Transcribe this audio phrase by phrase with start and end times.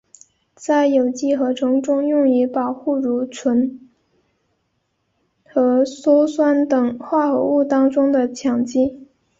[0.55, 3.79] 在有机合成中用于保护如醇
[5.45, 9.07] 和羧酸等化合物当中的羟基。